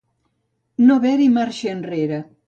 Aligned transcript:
No 0.85 0.95
haver-hi 1.01 1.27
marxa 1.35 1.69
enrere. 1.75 2.19